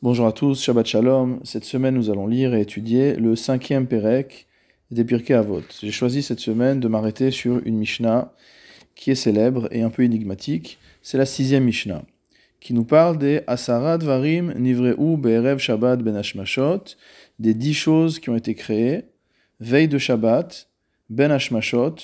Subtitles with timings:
[0.00, 1.40] Bonjour à tous, Shabbat Shalom.
[1.42, 4.46] Cette semaine, nous allons lire et étudier le cinquième Pérec
[4.92, 5.64] des Pirkei Avot.
[5.82, 8.32] J'ai choisi cette semaine de m'arrêter sur une Mishnah
[8.94, 10.78] qui est célèbre et un peu énigmatique.
[11.02, 12.04] C'est la sixième Mishnah,
[12.60, 16.94] qui nous parle des Asarad Varim Nivreu Be'erev Shabbat Ben Hashmashot,
[17.40, 19.02] des dix choses qui ont été créées,
[19.58, 20.68] veille de Shabbat,
[21.10, 21.96] Ben Hashmashot,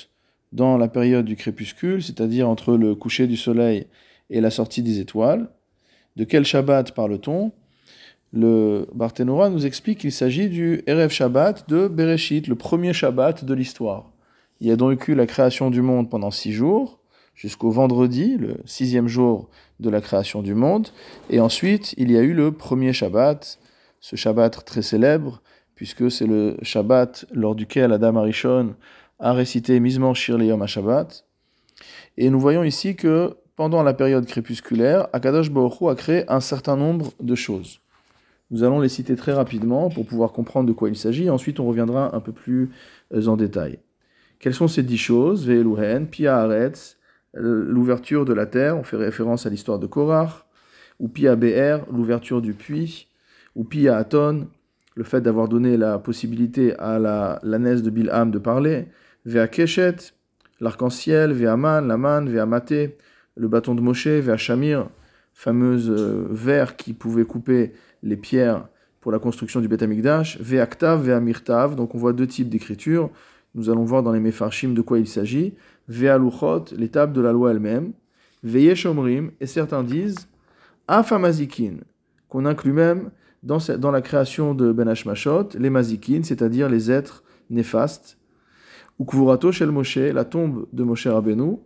[0.50, 3.86] dans la période du crépuscule, c'est-à-dire entre le coucher du soleil
[4.30, 5.48] et la sortie des étoiles.
[6.16, 7.52] De quel Shabbat parle-t-on?
[8.36, 13.54] Le Barthénora nous explique qu'il s'agit du Erev Shabbat de Bereshit, le premier Shabbat de
[13.54, 14.10] l'histoire.
[14.58, 16.98] Il y a donc eu la création du monde pendant six jours,
[17.36, 19.48] jusqu'au vendredi, le sixième jour
[19.78, 20.88] de la création du monde,
[21.30, 23.60] et ensuite il y a eu le premier Shabbat,
[24.00, 25.40] ce Shabbat très célèbre,
[25.76, 28.74] puisque c'est le Shabbat lors duquel Adam Arishon
[29.20, 31.24] a récité Misement Shir Yom Shabbat.
[32.16, 36.40] Et nous voyons ici que pendant la période crépusculaire, Akadosh Baruch Hu a créé un
[36.40, 37.83] certain nombre de choses.
[38.54, 41.28] Nous allons les citer très rapidement pour pouvoir comprendre de quoi il s'agit.
[41.28, 42.70] Ensuite, on reviendra un peu plus
[43.12, 43.80] euh, en détail.
[44.38, 45.44] Quelles sont ces dix choses?
[45.44, 46.96] Ve'eluhen, Pia Aretz,
[47.32, 50.46] l'ouverture de la terre, on fait référence à l'histoire de Korach,
[51.00, 53.08] ou Pia Be'er, l'ouverture du puits,
[53.56, 54.46] ou Pia Aton,
[54.94, 58.86] le fait d'avoir donné la possibilité à la l'ânesse de Bilham de parler,
[59.24, 59.96] Vea Keshet,
[60.60, 62.98] l'arc-en-ciel, Vea Man, la Man, Vea Maté,
[63.34, 64.90] le bâton de Moshe, vers Shamir,
[65.32, 67.72] fameuse euh, verre qui pouvait couper
[68.04, 68.68] les pierres
[69.00, 73.10] pour la construction du Beth Amikdash, Ve'aktav, Ve'amirtav, donc on voit deux types d'écriture,
[73.54, 75.54] nous allons voir dans les Mefarshim de quoi il s'agit,
[75.88, 77.92] Ve'aluchot, l'étape de la loi elle-même,
[78.42, 80.28] Ve'yeshomrim, et certains disent,
[80.86, 81.78] Afamazikin,
[82.28, 83.10] qu'on inclut même
[83.42, 88.18] dans, la création de Ben Hashmashot, les Mazikin, c'est-à-dire les êtres néfastes,
[88.98, 91.56] ou Kvurato Shel Moshe, la tombe de Moshe Rabbeinu,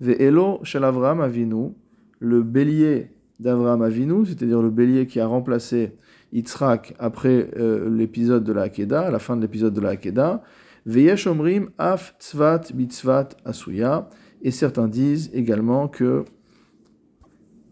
[0.00, 1.72] Ve'elo shel Avram Avinu,
[2.20, 5.92] le bélier d'Avram Avinu, c'est-à-dire le bélier qui a remplacé
[6.32, 10.42] Yitzhak après euh, l'épisode de la Hakeda, la fin de l'épisode de la Hakeda.
[10.86, 14.08] Ve'yesh omrim af tzvat bitzvat asuya.
[14.42, 16.24] Et certains disent également que,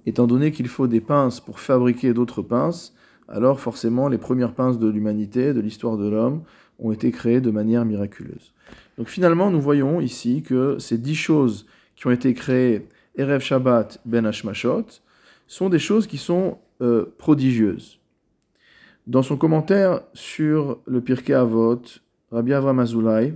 [0.07, 2.95] étant donné qu'il faut des pinces pour fabriquer d'autres pinces,
[3.29, 6.43] alors forcément les premières pinces de l'humanité, de l'histoire de l'homme,
[6.79, 8.55] ont été créées de manière miraculeuse.
[8.97, 14.01] Donc finalement, nous voyons ici que ces dix choses qui ont été créées Erev Shabbat
[14.07, 14.87] Ben Hashmashot
[15.53, 18.01] sont des choses qui sont euh, prodigieuses.
[19.07, 21.83] Dans son commentaire sur le Pirkei Avot,
[22.31, 23.35] Rabbi Avram Azoulay,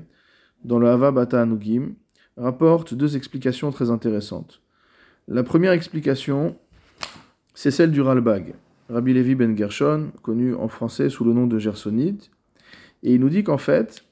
[0.64, 1.90] dans le Hava Bata Anugim,
[2.38, 4.62] rapporte deux explications très intéressantes.
[5.28, 6.56] La première explication,
[7.52, 8.54] c'est celle du Ralbag,
[8.88, 12.22] Rabbi Levi Ben Gershon, connu en français sous le nom de Gersonide,
[13.02, 14.06] et il nous dit qu'en fait,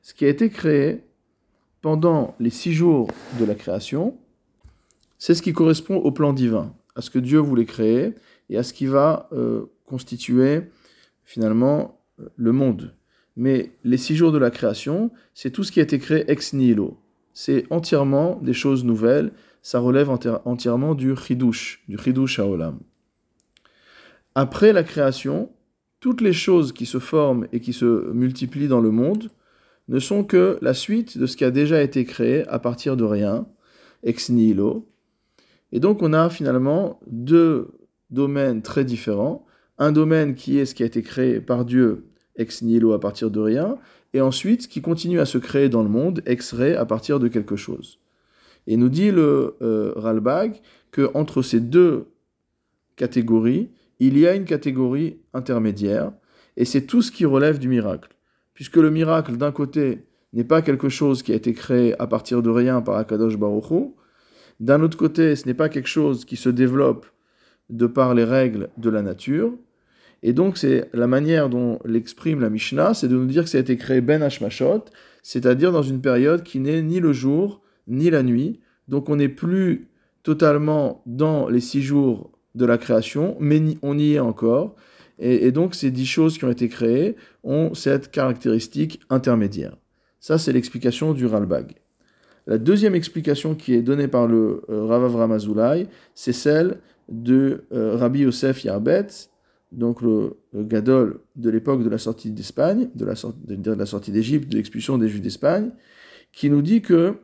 [0.00, 1.04] ce qui a été créé
[1.82, 4.16] pendant les six jours de la création,
[5.18, 8.14] c'est ce qui correspond au plan divin, à ce que Dieu voulait créer
[8.48, 10.62] et à ce qui va euh, constituer
[11.24, 12.94] finalement euh, le monde.
[13.36, 16.52] Mais les six jours de la création, c'est tout ce qui a été créé ex
[16.52, 16.98] nihilo.
[17.32, 20.10] C'est entièrement des choses nouvelles, ça relève
[20.44, 22.80] entièrement du chidush, du chidush haolam.
[24.34, 25.50] Après la création,
[26.00, 29.30] toutes les choses qui se forment et qui se multiplient dans le monde
[29.88, 33.04] ne sont que la suite de ce qui a déjà été créé à partir de
[33.04, 33.46] rien,
[34.02, 34.88] ex nihilo.
[35.72, 37.68] Et donc on a finalement deux
[38.10, 39.46] domaines très différents.
[39.78, 43.30] Un domaine qui est ce qui a été créé par Dieu ex nihilo à partir
[43.30, 43.76] de rien,
[44.14, 47.28] et ensuite qui continue à se créer dans le monde ex re à partir de
[47.28, 47.98] quelque chose.
[48.66, 50.60] Et nous dit le euh, Ralbag
[50.90, 52.06] que entre ces deux
[52.96, 56.12] catégories, il y a une catégorie intermédiaire,
[56.56, 58.10] et c'est tout ce qui relève du miracle
[58.60, 60.04] puisque le miracle, d'un côté,
[60.34, 63.94] n'est pas quelque chose qui a été créé à partir de rien par Akadosh Baruch
[64.60, 67.06] d'un autre côté, ce n'est pas quelque chose qui se développe
[67.70, 69.52] de par les règles de la nature,
[70.22, 73.58] et donc c'est la manière dont l'exprime la Mishnah, c'est de nous dire que ça
[73.58, 74.84] a été créé Ben Hashmashot,
[75.22, 79.28] c'est-à-dire dans une période qui n'est ni le jour, ni la nuit, donc on n'est
[79.28, 79.88] plus
[80.22, 84.76] totalement dans les six jours de la création, mais on y est encore,
[85.18, 89.76] et, donc ces dix choses qui ont été créées ont cette caractéristique intermédiaire.
[90.18, 91.79] Ça, c'est l'explication du Ralbag.
[92.50, 95.38] La deuxième explication qui est donnée par le euh, Rav
[96.16, 99.30] c'est celle de euh, Rabbi Yosef Yarbetz,
[99.70, 103.06] donc le, gadol de l'époque de la sortie d'Espagne, de
[103.44, 105.70] de la sortie d'Égypte, de l'expulsion des Juifs d'Espagne,
[106.32, 107.14] qui nous dit que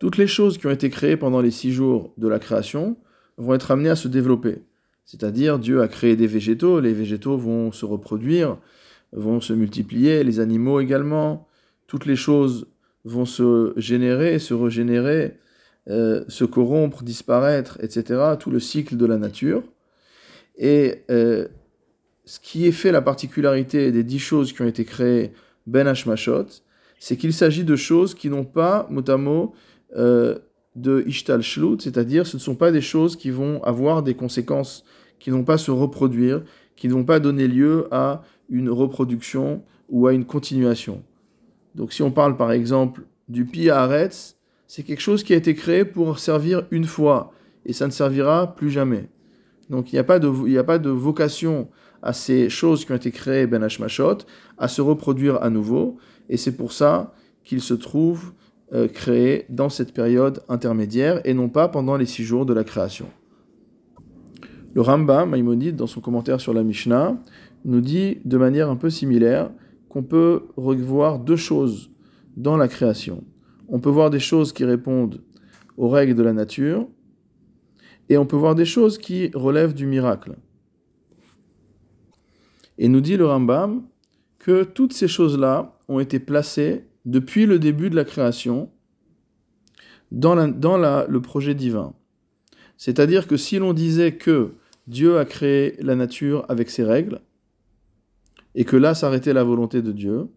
[0.00, 2.96] toutes les choses qui ont été créées pendant les six jours de la création
[3.36, 4.64] vont être amenées à se développer.
[5.04, 8.58] C'est-à-dire, Dieu a créé des végétaux, les végétaux vont se reproduire,
[9.12, 11.46] vont se multiplier, les animaux également,
[11.86, 12.66] toutes les choses
[13.04, 15.38] vont se générer, se régénérer,
[15.88, 19.62] euh, se corrompre, disparaître, etc., tout le cycle de la nature.
[20.56, 21.46] Et euh,
[22.24, 25.32] ce qui est fait la particularité des dix choses qui ont été créées
[25.66, 26.46] Ben Hashmashot,
[26.98, 29.54] c'est qu'il s'agit de choses qui n'ont pas, mot à mot,
[29.96, 30.38] euh,
[30.74, 34.84] de Ishtal Shlut, c'est-à-dire ce ne sont pas des choses qui vont avoir des conséquences,
[35.18, 36.42] qui n'ont pas se reproduire,
[36.76, 41.02] qui ne vont pas donner lieu à une reproduction ou à une continuation.
[41.74, 44.36] Donc si on parle par exemple du Pi Haaretz,
[44.66, 47.32] c'est quelque chose qui a été créé pour servir une fois,
[47.66, 49.08] et ça ne servira plus jamais.
[49.70, 51.68] Donc il n'y a, pas de, vocation
[52.02, 54.18] à ces choses qui ont été créées Ben Hashmashot
[54.58, 55.96] à se reproduire à nouveau,
[56.28, 57.12] et c'est pour ça
[57.44, 58.32] qu'ils se trouvent
[58.72, 62.64] euh, créés dans cette période intermédiaire et non pas pendant les six jours de la
[62.64, 63.06] création.
[64.74, 67.16] Le Rambam, Maïmonide, dans son commentaire sur la Mishnah,
[67.64, 69.50] nous dit de manière un peu similaire
[69.94, 71.92] qu'on peut revoir deux choses
[72.36, 73.22] dans la création.
[73.68, 75.22] On peut voir des choses qui répondent
[75.76, 76.88] aux règles de la nature,
[78.08, 80.34] et on peut voir des choses qui relèvent du miracle.
[82.76, 83.84] Et nous dit le Rambam
[84.38, 88.72] que toutes ces choses-là ont été placées depuis le début de la création
[90.10, 91.94] dans, le projet divin.
[92.76, 94.54] C'est-à-dire que si l'on disait que
[94.88, 97.20] Dieu a créé la nature avec ses règles,
[98.54, 100.28] et que là s'arrêtait la volonté de Dieu,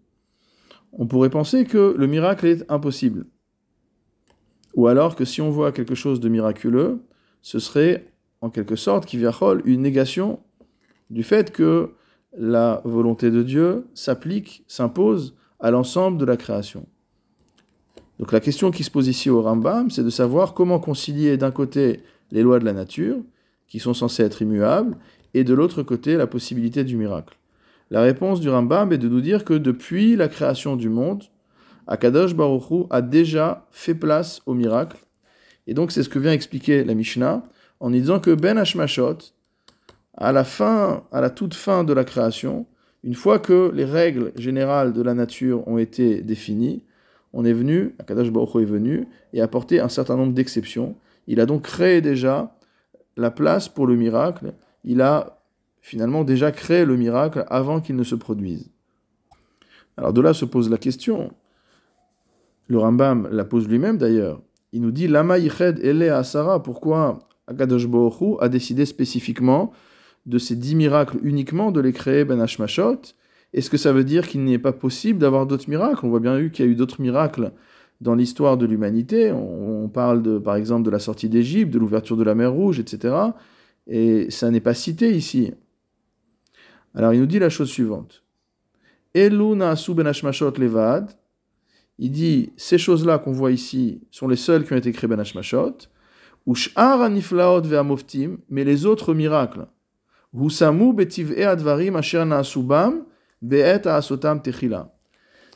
[0.94, 3.26] on pourrait penser que le miracle est impossible.
[4.76, 7.00] Ou alors que si on voit quelque chose de miraculeux,
[7.42, 8.12] ce serait
[8.42, 9.20] en quelque sorte, qui
[9.66, 10.40] une négation
[11.10, 11.92] du fait que
[12.38, 16.86] la volonté de Dieu s'applique, s'impose à l'ensemble de la création.
[18.20, 21.52] Donc la question qui se pose ici au Rambam, c'est de savoir comment concilier d'un
[21.52, 23.18] côté les lois de la nature,
[23.68, 24.98] qui sont censées être immuables,
[25.34, 27.38] et de l'autre côté la possibilité du miracle.
[27.90, 31.24] La réponse du Rambam est de nous dire que depuis la création du monde,
[31.88, 34.98] Akadosh Baruch a déjà fait place au miracle.
[35.68, 37.44] Et donc c'est ce que vient expliquer la Mishnah
[37.80, 39.18] en disant que Ben Hashmashot,
[40.16, 42.66] à la fin, à la toute fin de la création,
[43.04, 46.84] une fois que les règles générales de la nature ont été définies,
[47.34, 50.96] on est venu, Akadash Baruch est venu, et a apporté un certain nombre d'exceptions.
[51.28, 52.58] Il a donc créé déjà
[53.16, 54.54] la place pour le miracle.
[54.84, 55.37] Il a
[55.88, 58.70] finalement déjà créé le miracle avant qu'il ne se produise.
[59.96, 61.32] Alors de là se pose la question,
[62.68, 64.42] le Rambam la pose lui-même d'ailleurs,
[64.74, 69.72] il nous dit Lama yiched ele asara, pourquoi Akadosh Baruch a décidé spécifiquement
[70.26, 73.00] de ces dix miracles uniquement de les créer Ben Hashmashot?
[73.54, 76.06] Est-ce que ça veut dire qu'il n'est pas possible d'avoir d'autres miracles?
[76.06, 77.54] On voit bien qu'il y a eu d'autres miracles
[78.02, 79.32] dans l'histoire de l'humanité.
[79.32, 82.78] On, parle de, par exemple de la sortie d'Égypte, de l'ouverture de la mer Rouge,
[82.78, 83.16] etc.
[83.88, 85.54] Et ça n'est pas cité ici.
[86.96, 88.24] Alors il nous dit la chose suivante.
[89.14, 91.12] Elu naasu ben levad.
[92.00, 95.20] Il dit ces choses-là qu'on voit ici sont les seules qui ont été créées ben
[95.20, 95.78] hashmashot.
[96.46, 99.68] Ushar aniflaot ve'amoftim, mais les autres miracles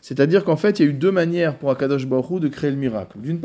[0.01, 2.77] c'est-à-dire qu'en fait, il y a eu deux manières pour Akadosh Baruch de créer le
[2.77, 3.17] miracle.
[3.19, 3.39] D'une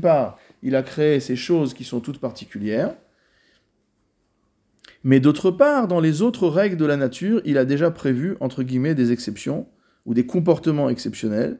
[0.00, 2.94] part, il a créé ces choses qui sont toutes particulières,
[5.04, 8.62] mais d'autre part, dans les autres règles de la nature, il a déjà prévu, entre
[8.62, 9.66] guillemets, des exceptions
[10.06, 11.58] ou des comportements exceptionnels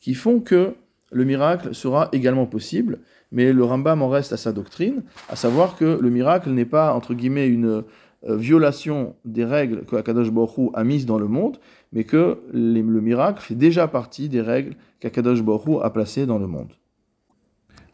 [0.00, 0.74] qui font que
[1.10, 2.98] le miracle sera également possible,
[3.32, 6.94] mais le Rambam en reste à sa doctrine, à savoir que le miracle n'est pas,
[6.94, 7.84] entre guillemets, une,
[8.26, 11.58] euh, violation des règles que Akadosh Baruch a mises dans le monde,
[11.92, 16.48] mais que le miracle fait déjà partie des règles qu'Akadosh Baruch a placées dans le
[16.48, 16.72] monde.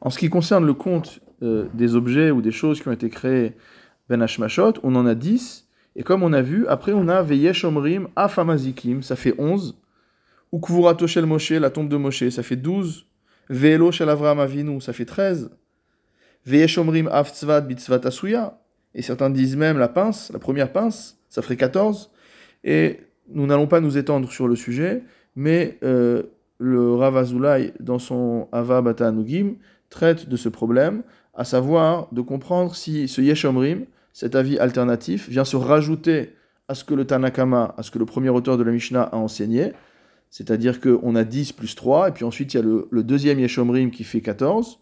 [0.00, 3.10] En ce qui concerne le compte euh, des objets ou des choses qui ont été
[3.10, 3.52] créées
[4.08, 4.26] Ben
[4.82, 9.02] on en a 10, et comme on a vu, après on a Veyesh Omrim Afamazikim,
[9.02, 9.76] ça fait 11,
[10.52, 13.06] Ukvurato Shel Moshe, la tombe de Moshe, ça fait 12,
[13.48, 15.50] Veelo Shel Avram Avinu, ça fait 13,
[16.46, 18.60] Veyesh Omrim Aftzvat Bitzvat Asuya,
[18.94, 22.10] et certains disent même la pince, la première pince, ça ferait 14.
[22.62, 25.02] Et nous n'allons pas nous étendre sur le sujet,
[25.34, 26.22] mais euh,
[26.58, 29.54] le Rav Azoulay, dans son Ava Bata Anugim,
[29.90, 31.02] traite de ce problème,
[31.34, 33.84] à savoir de comprendre si ce Yeshomrim,
[34.14, 36.36] cet avis alternatif, vient se rajouter
[36.68, 39.16] à ce que le Tanakama, à ce que le premier auteur de la Mishnah a
[39.16, 39.72] enseigné,
[40.30, 43.90] c'est-à-dire qu'on a 10 plus 3, et puis ensuite il y a le, deuxième Yeshomrim
[43.90, 44.78] qui fait 14,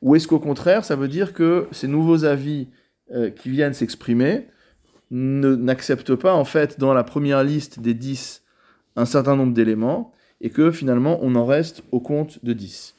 [0.00, 2.68] ou est-ce qu'au contraire, ça veut dire que ces nouveaux avis
[3.12, 4.46] euh, qui viennent s'exprimer
[5.10, 8.42] n'acceptent pas en fait dans la première liste des 10
[8.96, 12.94] un certain nombre d'éléments et que finalement on en reste au compte de 10.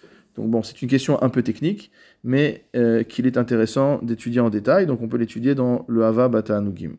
[0.64, 1.92] C'est une question un peu technique,
[2.24, 6.28] mais euh, qu'il est intéressant d'étudier en détail, donc on peut l'étudier dans le Hava
[6.28, 6.96] Bata Anugim.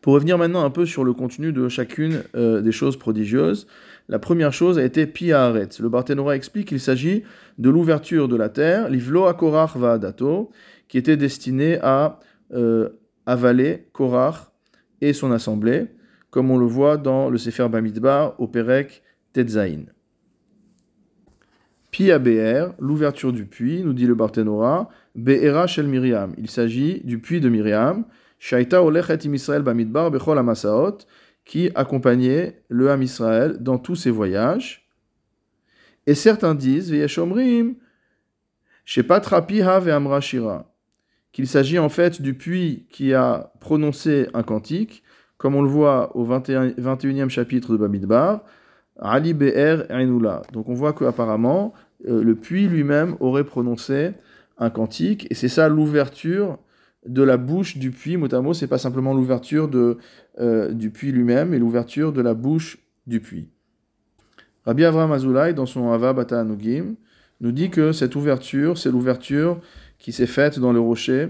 [0.00, 3.66] Pour revenir maintenant un peu sur le contenu de chacune euh, des choses prodigieuses,
[4.08, 5.68] la première chose a été Piaharet.
[5.80, 7.24] Le Barthénora explique qu'il s'agit
[7.58, 10.50] de l'ouverture de la terre, l'Ivlo Akorach Vaadato,
[10.86, 12.20] qui était destiné à
[12.52, 12.90] euh,
[13.26, 14.52] avaler Korach
[15.00, 15.86] et son assemblée,
[16.30, 19.02] comme on le voit dans le Sefer Bamidbar au Perek
[19.32, 19.86] Tetzain.
[21.96, 26.34] Pia Be'er, l'ouverture du puits, nous dit le Barthénora, Be'era Shel Miriam.
[26.36, 28.04] Il s'agit du puits de Miriam,
[28.38, 30.98] Shaita Olechet Israël Bamidbar Bechol Amasaot,
[31.46, 34.86] qui accompagnait le Ham Israël dans tous ses voyages.
[36.06, 37.76] Et certains disent, Ve'yeshomrim,
[38.84, 40.70] Shepatrapiha Ve'amra Shira,
[41.32, 45.02] qu'il s'agit en fait du puits qui a prononcé un cantique,
[45.38, 48.44] comme on le voit au 21, e chapitre de Bamidbar,
[48.98, 50.42] Ali Be'er Enula.
[50.52, 51.74] Donc on voit qu'apparemment,
[52.06, 54.12] euh, le puits lui-même aurait prononcé
[54.58, 56.58] un cantique, et c'est ça l'ouverture
[57.06, 58.16] de la bouche du puits.
[58.16, 59.70] Motamo, c'est pas simplement l'ouverture
[60.38, 63.48] euh, du puits lui-même, mais l'ouverture de la bouche du puits.
[64.64, 66.96] Rabbi Avraham Azoulay, dans son Ava Bata Anugim,
[67.40, 69.60] nous dit que cette ouverture, c'est l'ouverture
[69.98, 71.28] qui s'est faite dans le rocher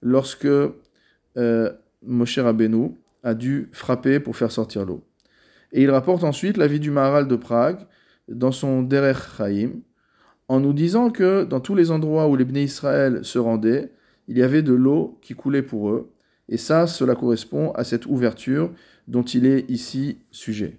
[0.00, 1.70] lorsque euh,
[2.02, 2.92] Moshe Rabbeinu
[3.22, 5.04] a dû frapper pour faire sortir l'eau.
[5.72, 7.86] Et il rapporte ensuite l'avis du Maharal de Prague
[8.28, 9.70] dans son Derech Chaim,
[10.52, 13.90] en nous disant que dans tous les endroits où les Bnei Israël se rendaient,
[14.28, 16.10] il y avait de l'eau qui coulait pour eux.
[16.50, 18.70] Et ça, cela correspond à cette ouverture
[19.08, 20.76] dont il est ici sujet.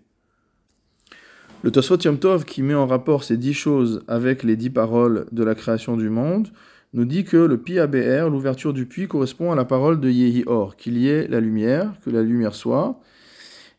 [1.63, 5.44] Le Tosfot Tov, qui met en rapport ces dix choses avec les dix paroles de
[5.44, 6.50] la création du monde,
[6.94, 10.44] nous dit que le Pi ABR, l'ouverture du puits, correspond à la parole de Yehi
[10.46, 13.00] Or, qu'il y ait la lumière, que la lumière soit.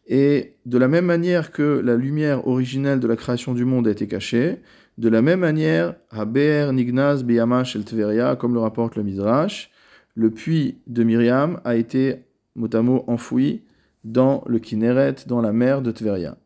[0.08, 3.92] Et de la même manière que la lumière originelle de la création du monde a
[3.92, 4.58] été cachée,
[4.96, 9.70] de la même manière, Haber Nignaz Biyamash El Tveria, comme le rapporte le Midrash,
[10.14, 12.24] le puits de Myriam a été
[12.54, 13.62] mot enfoui
[14.04, 16.36] dans le Kineret, dans la mer de Tveria.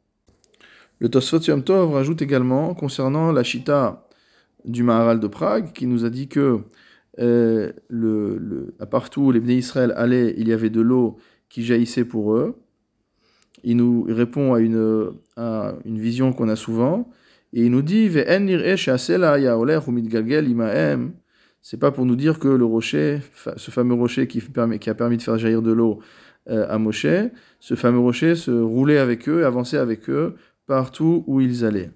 [1.01, 4.09] Le Tosfot Yom Tov rajoute également, concernant la Shita
[4.65, 6.61] du Maharal de Prague, qui nous a dit que
[7.21, 7.73] euh,
[8.79, 12.35] à partout où les Bnei Israël allaient, il y avait de l'eau qui jaillissait pour
[12.35, 12.57] eux.
[13.65, 17.11] Il nous répond à une vision qu'on a souvent,
[17.53, 18.11] et il nous dit
[21.61, 23.21] c'est pas pour nous dire que le rocher,
[23.57, 24.43] ce fameux rocher qui,
[24.87, 26.01] a permis de faire jaillir de l'eau
[26.49, 27.07] euh, à Moshe,
[27.61, 30.37] ce fameux rocher se roulait avec eux, avançait avec eux
[30.67, 31.91] partout où ils allaient.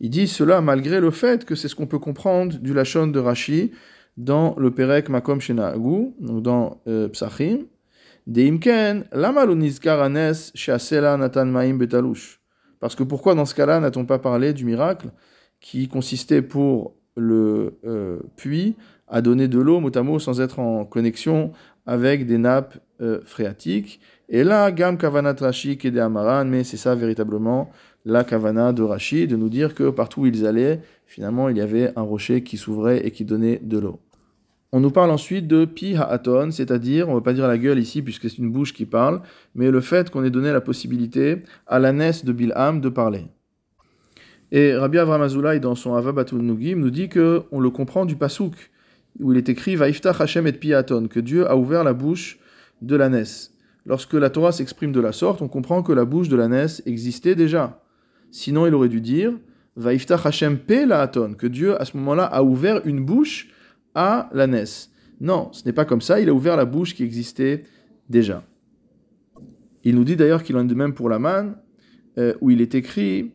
[0.00, 3.20] Il dit cela malgré le fait que c'est ce qu'on peut comprendre du Lachon de
[3.20, 3.70] Rashi
[4.16, 7.66] dans le Perek Makom Shenagu, donc dans euh, Psachim.
[8.26, 9.46] Deimken, lama
[10.54, 12.41] sheasela natan maim betalush.
[12.82, 15.10] Parce que pourquoi dans ce cas-là n'a-t-on pas parlé du miracle
[15.60, 18.74] qui consistait pour le euh, puits
[19.06, 21.52] à donner de l'eau, mot sans être en connexion
[21.86, 24.00] avec des nappes euh, phréatiques?
[24.28, 27.70] Et là, Gam Kavanat Rashi Kede Amaran, mais c'est ça véritablement
[28.04, 31.60] la Kavana de Rashi, de nous dire que partout où ils allaient, finalement, il y
[31.60, 34.00] avait un rocher qui s'ouvrait et qui donnait de l'eau.
[34.74, 37.78] On nous parle ensuite de pi ha'aton, c'est-à-dire, on ne va pas dire la gueule
[37.78, 39.20] ici puisque c'est une bouche qui parle,
[39.54, 43.26] mais le fait qu'on ait donné la possibilité à l'ânesse de Bilham de parler.
[44.50, 48.16] Et Rabbi Avram Azoulay, dans son Avabatul Nugim, nous dit que on le comprend du
[48.16, 48.70] pasouk,
[49.20, 52.38] où il est écrit Vaïftach Hashem et Piaton, que Dieu a ouvert la bouche
[52.80, 53.52] de l'ânesse.
[53.84, 57.34] Lorsque la Torah s'exprime de la sorte, on comprend que la bouche de l'ânesse existait
[57.34, 57.82] déjà.
[58.30, 59.32] Sinon, il aurait dû dire
[59.76, 63.50] Vaïftach Hashem Pe Laaton, que Dieu, à ce moment-là, a ouvert une bouche
[63.94, 64.90] à l'ânesse.
[65.20, 67.64] Non, ce n'est pas comme ça, il a ouvert la bouche qui existait
[68.08, 68.44] déjà.
[69.84, 71.56] Il nous dit d'ailleurs qu'il en est de même pour la manne,
[72.18, 73.32] euh, où il est écrit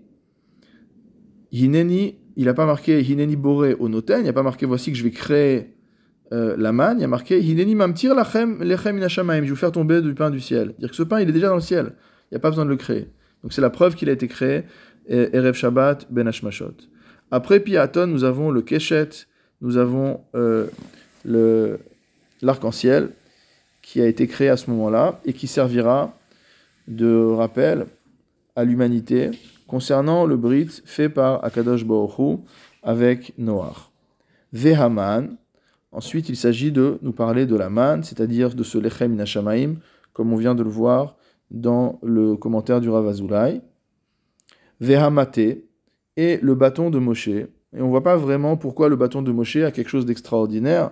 [1.51, 4.97] Hineni, il n'a pas marqué Hineni Boré au il n'y a pas marqué voici que
[4.97, 5.75] je vais créer
[6.33, 9.71] euh, la manne, il a marqué Hineni Mamtir Lachem Lechem Inashamaim, je vais vous faire
[9.71, 10.75] tomber du pain du ciel.
[10.77, 11.93] Dire que ce pain il est déjà dans le ciel,
[12.25, 13.07] il n'y a pas besoin de le créer.
[13.43, 14.63] Donc c'est la preuve qu'il a été créé,
[15.07, 16.75] Erev Shabbat Ben Hashmashot.
[17.31, 19.27] Après Piaton, nous avons le Keshet,
[19.61, 20.67] nous avons euh,
[22.41, 23.11] l'arc-en-ciel
[23.81, 26.13] qui a été créé à ce moment-là et qui servira
[26.87, 27.85] de rappel
[28.55, 29.31] à l'humanité
[29.67, 32.39] concernant le brit fait par Akadosh Baruch
[32.83, 33.91] avec Noach.
[34.53, 35.37] Vehaman,
[35.91, 39.75] ensuite il s'agit de nous parler de la man, c'est-à-dire de ce lechem inashamaim,
[40.13, 41.17] comme on vient de le voir
[41.51, 43.61] dans le commentaire du Ravazulai.
[44.79, 45.39] Vehamate,
[46.17, 47.29] et le bâton de Moshe,
[47.75, 50.91] et on voit pas vraiment pourquoi le bâton de Moshe a quelque chose d'extraordinaire.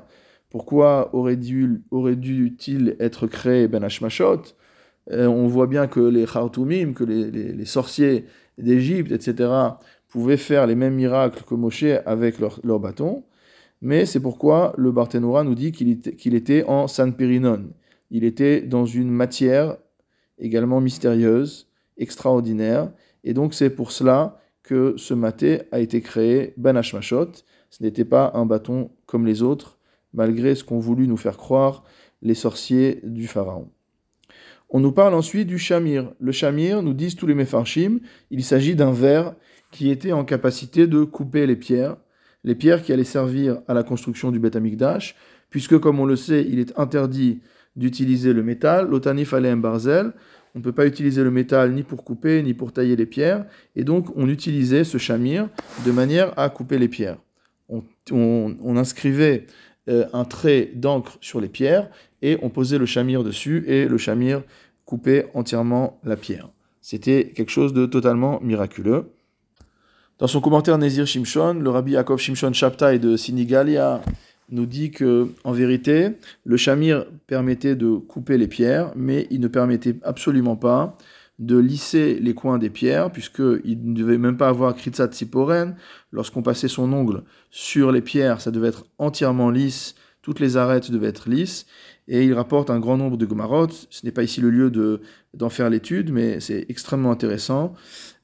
[0.50, 4.42] Pourquoi aurait dû aurait dû-il être créé Ben Hashmashot?
[5.12, 8.26] Euh, On voit bien que les Khartoumim, que les, sorciers
[8.58, 9.50] d'Égypte, etc.,
[10.08, 13.24] pouvaient faire les mêmes miracles que Moshe avec leur, bâton.
[13.82, 17.70] Mais c'est pourquoi le Barthénora nous dit qu'il était, était en San Périnon.
[18.12, 19.78] Il était dans une matière
[20.40, 22.92] également mystérieuse, extraordinaire.
[23.24, 26.82] Et donc c'est pour cela que ce maté a été créé Ben.
[26.82, 29.78] Ce n'était pas un bâton comme les autres,
[30.14, 31.84] malgré ce qu'ont voulu nous faire croire
[32.22, 33.70] les sorciers du pharaon.
[34.70, 36.12] On nous parle ensuite du shamir.
[36.20, 38.00] Le shamir, nous disent tous les mefarshim,
[38.32, 39.36] il s'agit d'un verre
[39.72, 41.98] qui était en capacité de couper les pierres,
[42.44, 45.16] les pierres qui allaient servir à la construction du Beth Amikdash,
[45.50, 47.42] puisque comme on le sait, il est interdit
[47.76, 50.14] d'utiliser le métal, l'otanif un barzel,
[50.56, 53.46] on ne peut pas utiliser le métal ni pour couper ni pour tailler les pierres,
[53.76, 55.50] et donc on utilisait ce shamir
[55.86, 57.18] de manière à couper les pierres.
[58.12, 59.48] On, inscrivait
[59.90, 61.90] euh, un trait d'encre sur les pierres
[62.22, 64.44] et on posait le shamir dessus et le shamir
[64.86, 66.50] coupait entièrement la pierre.
[66.82, 69.12] C'était quelque chose de totalement miraculeux.
[70.20, 74.02] Dans son commentaire Nézir Shimshon, le rabbi Yaakov Shimshon Shabtai de Sinigalia
[74.50, 76.12] nous dit que, en vérité,
[76.44, 80.98] le shamir permettait de couper les pierres, mais il ne permettait absolument pas
[81.40, 85.76] de lisser les coins des pierres, puisqu'il ne devait même pas avoir kritzat siporen.
[86.12, 90.92] Lorsqu'on passait son ongle sur les pierres, ça devait être entièrement lisse, toutes les arêtes
[90.92, 91.66] devaient être lisses,
[92.08, 93.70] et il rapporte un grand nombre de gomarot.
[93.90, 95.02] Ce n'est pas ici le lieu de,
[95.34, 97.74] d'en faire l'étude, mais c'est extrêmement intéressant.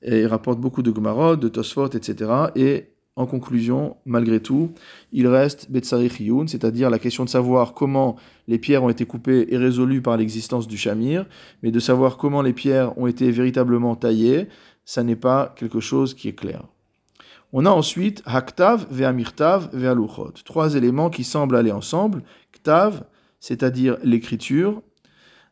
[0.03, 2.31] Et il rapporte beaucoup de gomarot, de tosfot, etc.
[2.55, 4.71] Et en conclusion, malgré tout,
[5.11, 8.15] il reste Betsarich Yun, c'est-à-dire la question de savoir comment
[8.47, 11.25] les pierres ont été coupées et résolues par l'existence du Shamir,
[11.61, 14.47] mais de savoir comment les pierres ont été véritablement taillées,
[14.85, 16.63] ça n'est pas quelque chose qui est clair.
[17.53, 20.33] On a ensuite Haktav, Ve'amirtav, Ve'aluchot.
[20.45, 22.23] Trois éléments qui semblent aller ensemble.
[22.53, 23.03] Ktav,
[23.41, 24.81] c'est-à-dire l'écriture.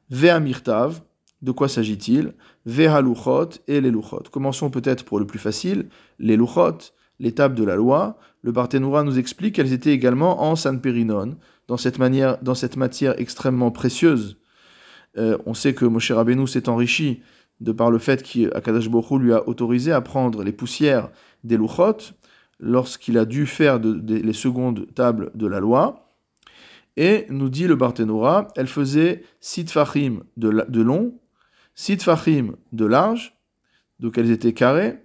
[0.10, 1.02] Ve'amirtav,
[1.42, 2.34] de quoi s'agit-il
[2.66, 4.24] Ve'aluchot et les luchot.
[4.32, 5.90] Commençons peut-être pour le plus facile,
[6.20, 6.78] les luchot
[7.20, 12.00] l'étape de la loi, le Barthénoura nous explique qu'elles étaient également en Sanpérinon, dans cette,
[12.00, 14.38] manière, dans cette matière extrêmement précieuse.
[15.18, 17.22] Euh, on sait que Moshe Rabbeinu s'est enrichi
[17.60, 21.10] de par le fait qu'Akadash Bokhu lui a autorisé à prendre les poussières
[21.44, 22.14] des louchot
[22.60, 26.10] lorsqu'il a dû faire les secondes tables de la loi.
[26.98, 31.14] Et nous dit le Barthénoura, elle faisait sit fachim de, long,
[31.76, 33.38] sit fachim de large,
[34.00, 35.00] donc elles étaient carrées,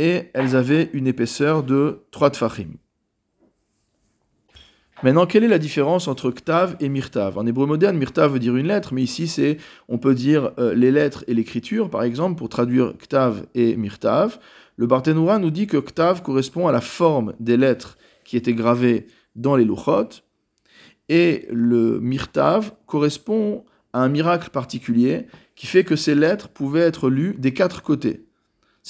[0.00, 2.78] et elles avaient une épaisseur de 3 tfachim.
[5.02, 7.36] Maintenant, quelle est la différence entre ktav et mirtav?
[7.36, 9.58] En hébreu moderne, mirtav veut dire une lettre, mais ici, c'est,
[9.88, 14.38] on peut dire euh, les lettres et l'écriture, par exemple, pour traduire ktav et mirtav.
[14.76, 19.06] Le Barthénoura nous dit que ktav correspond à la forme des lettres qui étaient gravées
[19.36, 20.08] dans les luchot,
[21.10, 27.10] et le mirtav correspond à un miracle particulier qui fait que ces lettres pouvaient être
[27.10, 28.29] lues des quatre côtés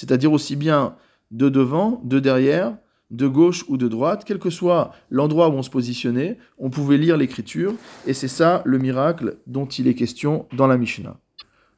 [0.00, 0.94] c'est-à-dire aussi bien
[1.30, 2.74] de devant, de derrière,
[3.10, 6.96] de gauche ou de droite, quel que soit l'endroit où on se positionnait, on pouvait
[6.96, 7.74] lire l'écriture,
[8.06, 11.18] et c'est ça le miracle dont il est question dans la Mishnah.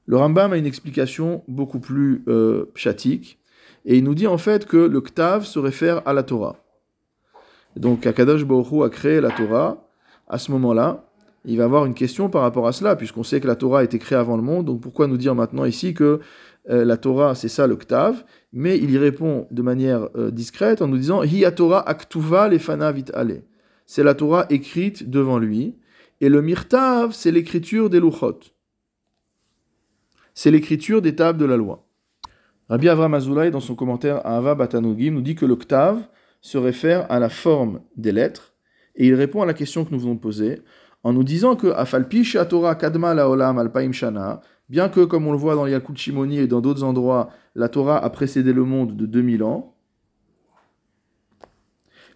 [0.07, 3.41] Le Rambam a une explication beaucoup plus euh, pshatique,
[3.87, 6.55] et il nous dit en fait que le Ktav se réfère à la Torah.
[7.75, 9.89] Donc Akadosh Baruch a créé la Torah,
[10.29, 11.09] à ce moment-là,
[11.45, 13.83] il va avoir une question par rapport à cela, puisqu'on sait que la Torah a
[13.83, 16.21] été créée avant le monde, donc pourquoi nous dire maintenant ici que
[16.71, 20.81] euh, la Torah, c'est ça le Ktav, mais il y répond de manière euh, discrète
[20.81, 23.05] en nous disant Hi Torah aktuva lefana vit.
[23.87, 25.77] C'est la Torah écrite devant lui,
[26.21, 28.39] et le Mirtav, c'est l'écriture des Luchot.
[30.35, 31.85] C'est l'écriture des tables de la loi.
[32.69, 36.01] Rabbi Avram Azoulay, dans son commentaire à Ava Batanogim, nous dit que le Ktav
[36.41, 38.55] se réfère à la forme des lettres,
[38.95, 40.63] et il répond à la question que nous venons de poser
[41.05, 45.39] en nous disant que Afalpi Torah Kadma Laolam Alpaim Shana, Bien que, comme on le
[45.39, 49.07] voit dans Yakut Shimoni et dans d'autres endroits, la Torah a précédé le monde de
[49.07, 49.75] 2000 ans,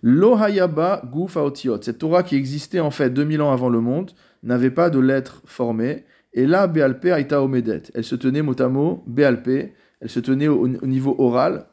[0.02, 1.36] Lohayaba Guf
[1.82, 5.42] cette Torah qui existait en fait 2000 ans avant le monde, n'avait pas de lettres
[5.44, 10.20] formées, et là, Bealpe Aita Omedet, elle se tenait mot à mot, Bealpe, elle se
[10.20, 11.66] tenait au, niveau oral,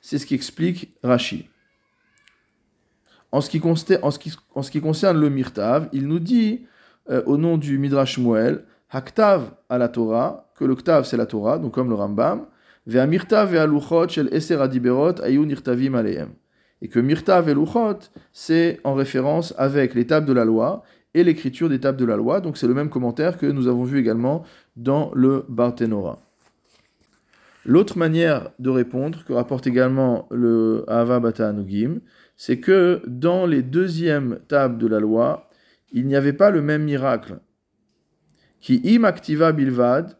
[0.00, 1.48] c'est ce qui explique Rashi.
[3.32, 3.60] En ce, qui
[4.80, 6.66] concerne le Mirtav, il nous dit,
[7.08, 11.26] euh, au nom du Midrash Muel, Haktav à la Torah, que le Ktav c'est la
[11.26, 12.46] Torah, donc comme le Rambam,
[12.86, 16.30] Ve'amirtav ve'aluchot shel eser adiberot ayun nirtavim aleim.
[16.80, 17.54] Et que Mirtav et
[18.32, 20.82] c'est en référence avec les tables de la loi
[21.14, 22.40] et l'écriture des tables de la loi.
[22.40, 24.42] Donc c'est le même commentaire que nous avons vu également
[24.76, 26.18] dans le Barthénora.
[27.64, 31.54] L'autre manière de répondre, que rapporte également le Ava Bata
[32.36, 35.48] c'est que dans les deuxièmes tables de la loi,
[35.92, 37.38] il n'y avait pas le même miracle
[38.62, 40.16] qui im activa bilvad,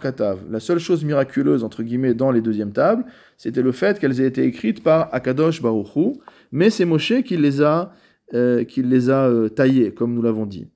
[0.00, 0.38] katav.
[0.50, 3.04] La seule chose miraculeuse, entre guillemets, dans les deuxièmes tables,
[3.36, 6.20] c'était le fait qu'elles aient été écrites par Akadosh Baruchu,
[6.52, 7.92] mais c'est Moshe qui les a,
[8.34, 10.68] euh, euh, taillées, comme nous l'avons dit.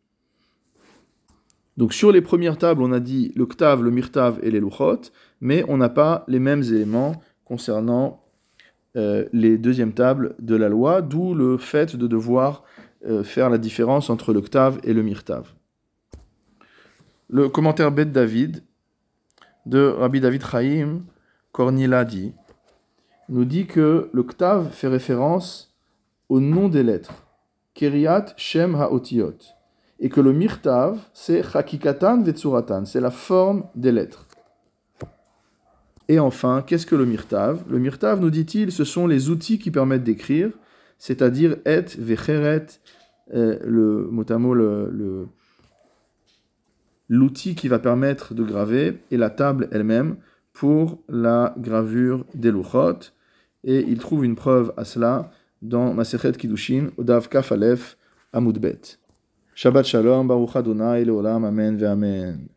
[1.76, 5.12] Donc sur les premières tables, on a dit le ktav, le mirtav et les luchot,
[5.40, 8.24] mais on n'a pas les mêmes éléments concernant
[8.96, 12.64] euh, les deuxièmes tables de la loi, d'où le fait de devoir
[13.22, 14.42] faire la différence entre le
[14.84, 15.54] et le mirtav.
[17.32, 18.64] Le commentaire Bet David
[19.64, 21.02] de Rabbi David Chaim
[21.52, 22.32] Korniladi
[23.28, 25.72] nous dit que le Ktav fait référence
[26.28, 27.24] au nom des lettres,
[27.74, 29.36] Keriat Shem Haotiot,
[30.00, 34.26] et que le Mirtav, c'est Chakikatan Vetsuratan, c'est la forme des lettres.
[36.08, 37.62] Et enfin, qu'est-ce que le Mirtav?
[37.68, 40.50] Le Mirtav, nous dit-il, ce sont les outils qui permettent d'écrire,
[40.98, 42.66] c'est-à-dire Et, Vecheret,
[43.34, 45.28] euh, le mot le,
[47.10, 50.16] l'outil qui va permettre de graver, et la table elle-même
[50.54, 52.52] pour la gravure des.
[53.64, 57.98] Et il trouve une preuve à cela dans Masechet Kiddushin, Odav Kaf Aleph,
[58.32, 58.98] Amudbet.
[59.54, 62.48] Shabbat Shalom, Baruch Adonai, Leolam, Amen, Ve Amen.